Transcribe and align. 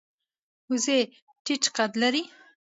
وزې 0.69 0.99
ټیټه 1.43 1.69
قد 1.75 1.91
لري 2.01 2.23